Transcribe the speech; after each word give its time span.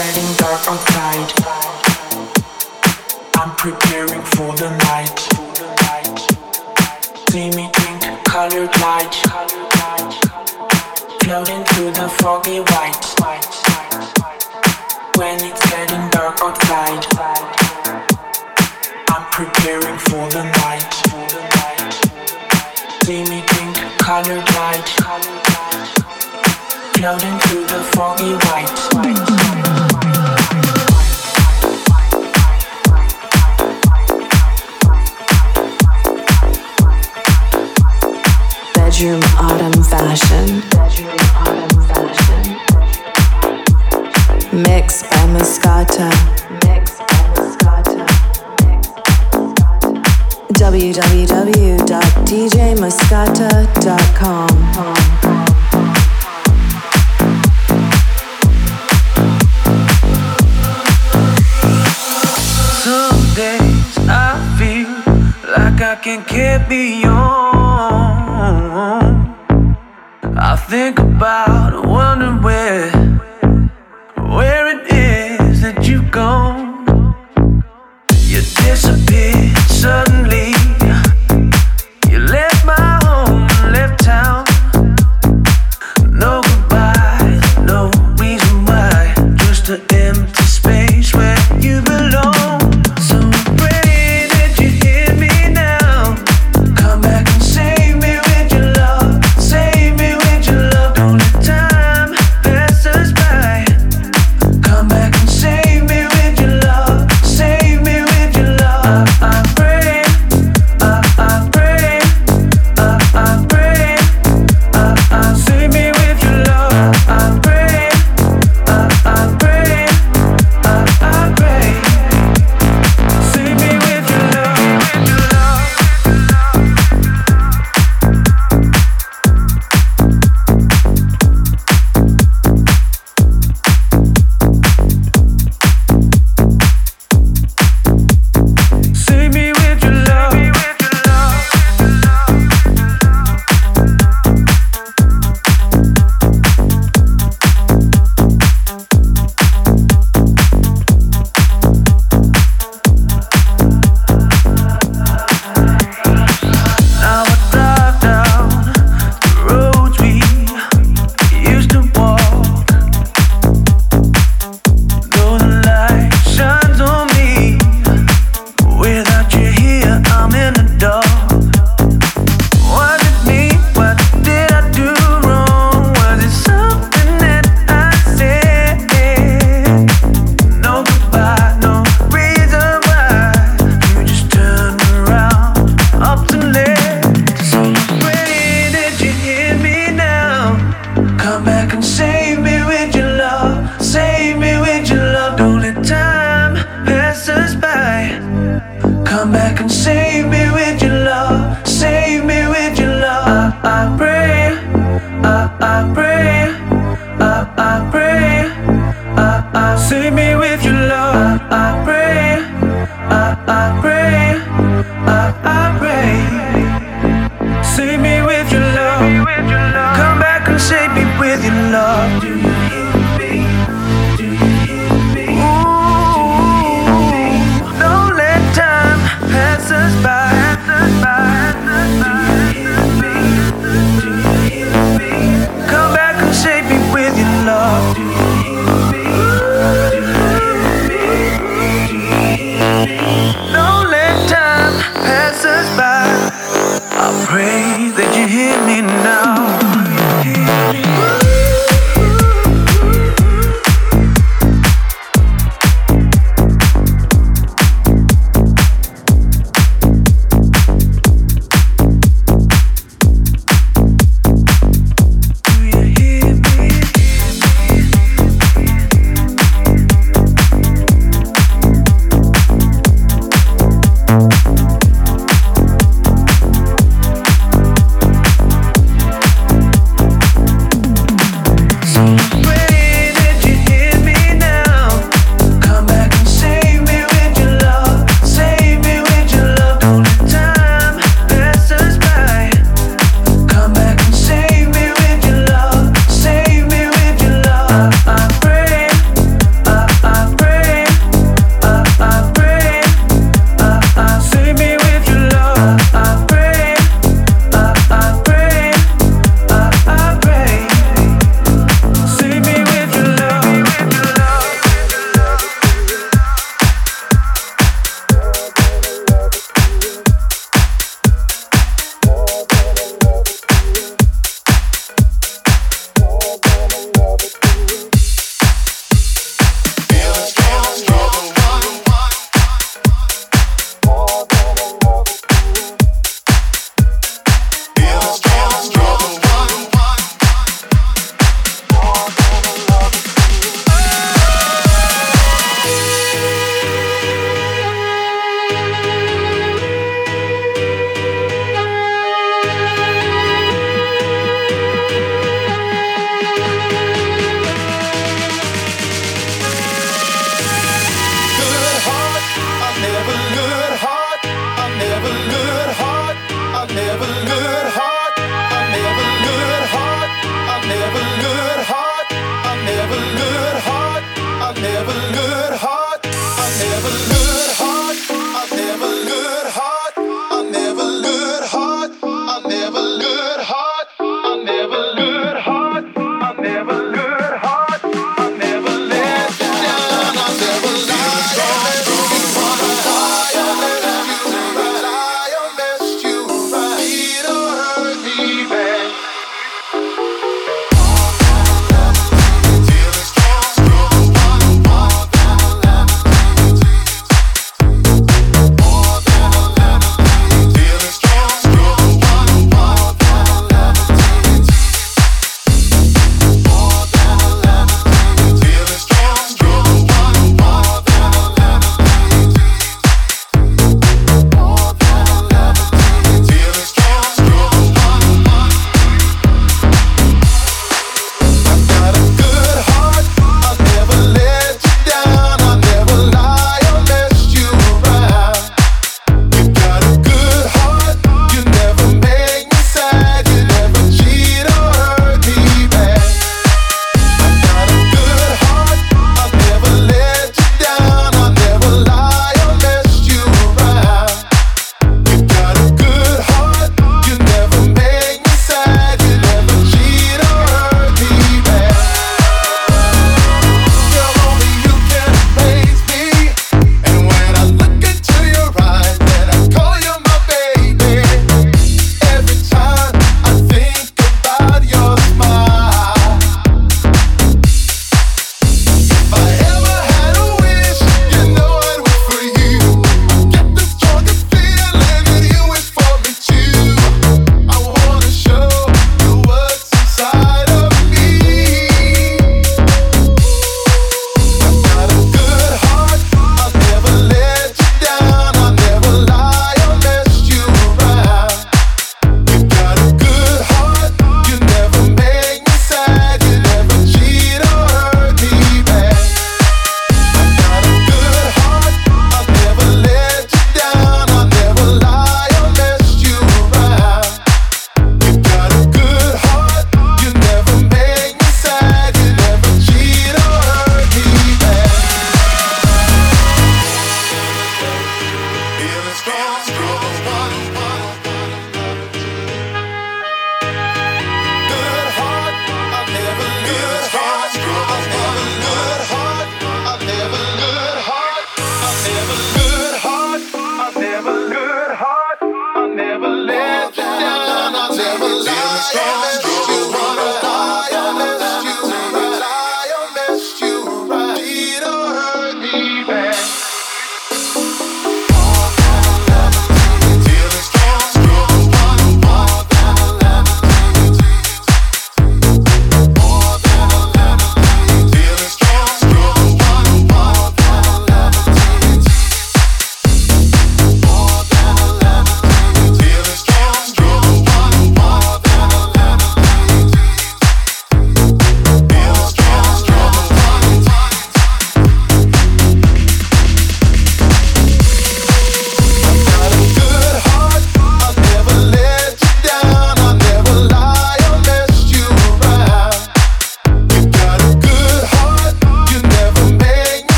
getting 0.00 0.32
dark 0.36 0.66
outside, 0.66 0.98
I'm 0.98 0.99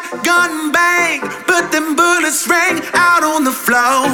shotgun 0.00 0.72
bang, 0.72 1.20
but 1.46 1.70
them 1.72 1.96
bullets 1.96 2.48
rang 2.48 2.80
out 2.94 3.22
on 3.22 3.44
the 3.44 3.52
floor. 3.52 4.06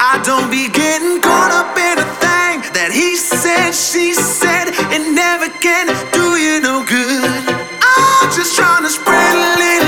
I 0.00 0.20
don't 0.24 0.50
be 0.50 0.68
getting 0.68 1.20
caught 1.20 1.52
up 1.52 1.76
in 1.76 1.98
a 1.98 2.08
thing 2.22 2.72
that 2.74 2.90
he 2.92 3.16
said, 3.16 3.72
she 3.72 4.14
said, 4.14 4.68
it 4.92 5.14
never 5.14 5.48
can 5.60 5.86
do 6.12 6.36
you 6.36 6.60
no 6.60 6.84
good. 6.84 7.24
I'm 7.82 8.30
just 8.34 8.56
trying 8.56 8.82
to 8.82 8.90
spread 8.90 9.34
a 9.34 9.58
little. 9.58 9.85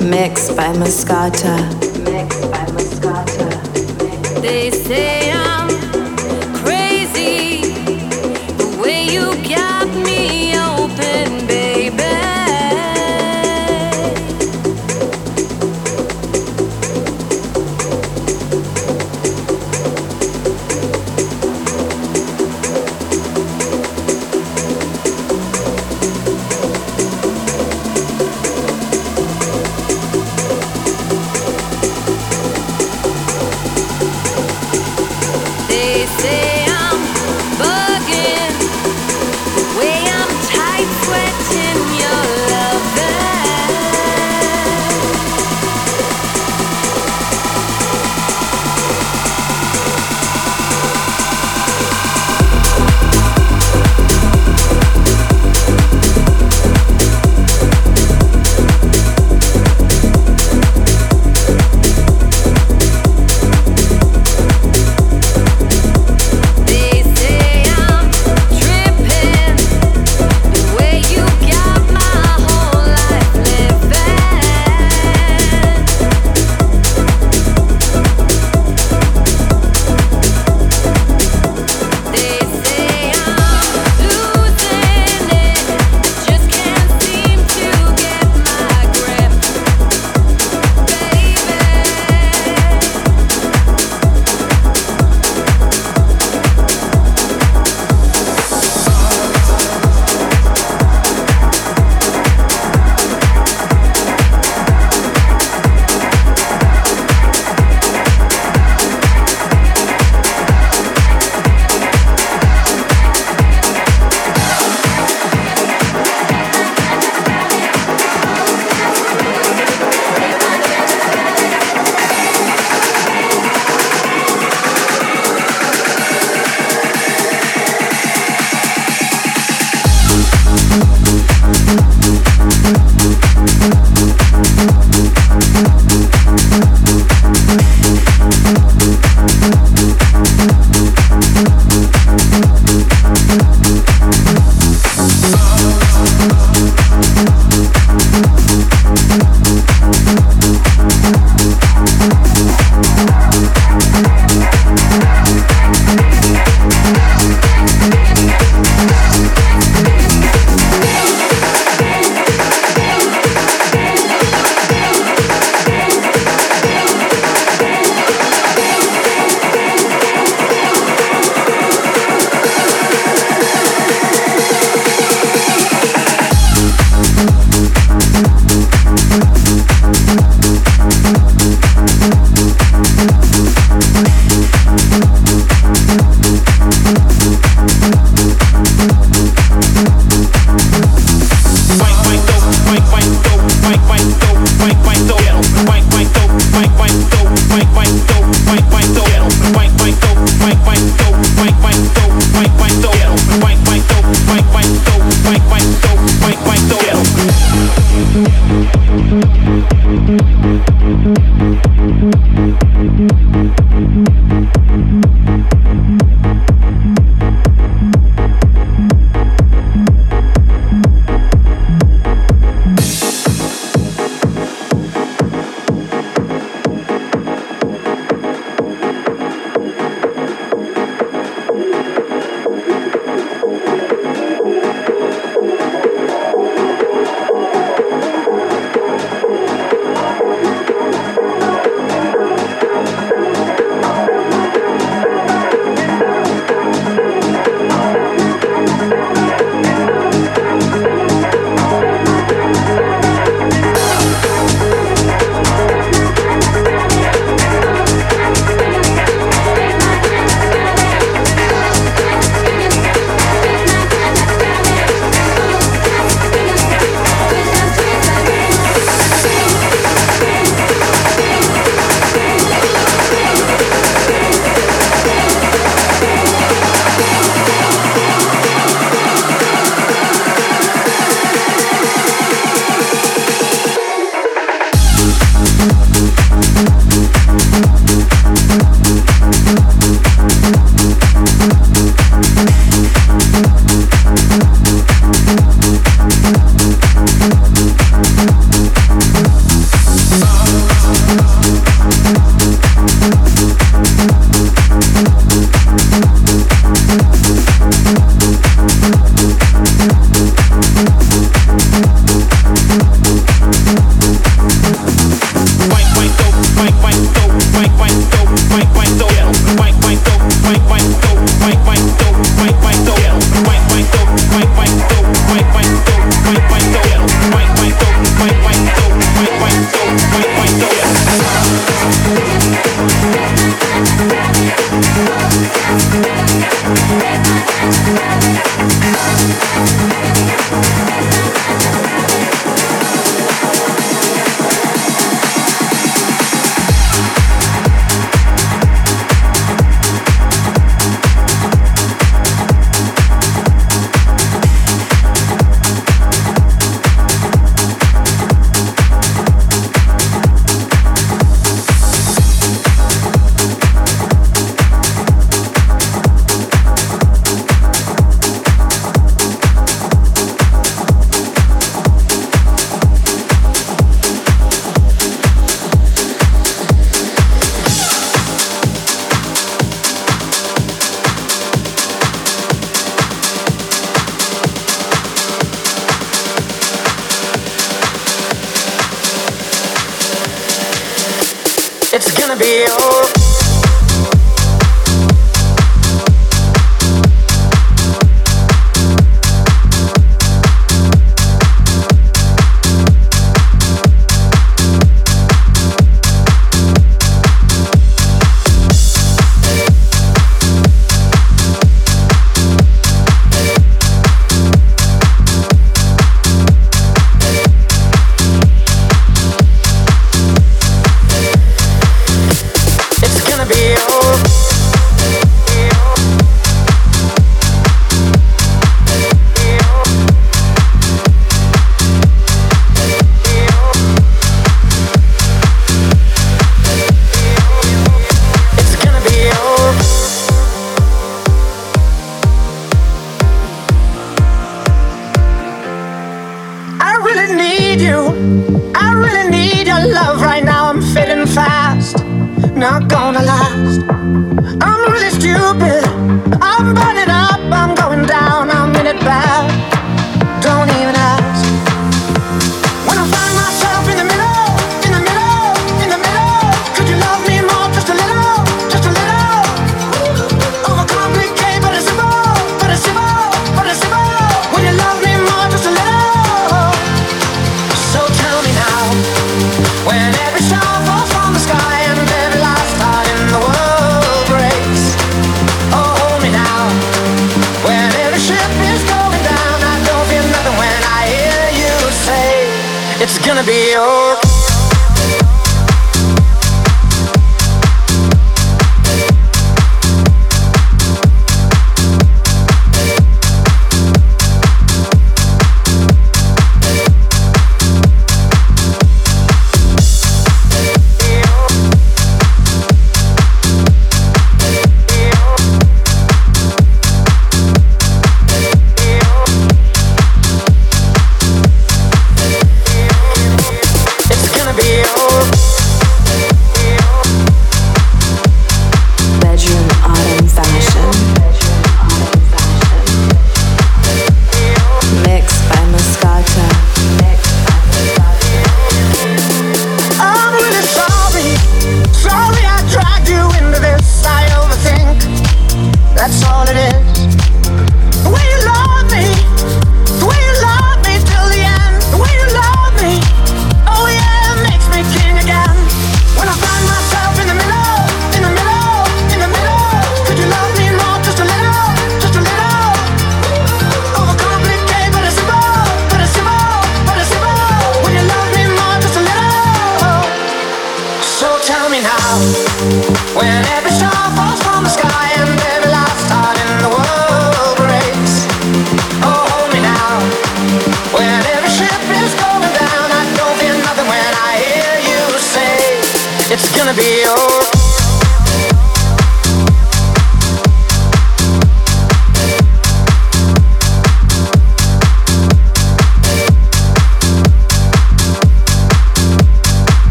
Mixed 0.00 0.56
by 0.56 0.72
Mascota. 0.74 1.56
Mixed 2.04 2.50
by 2.50 2.64
Mascota. 2.74 4.40
They 4.40 4.70
say 4.70 5.29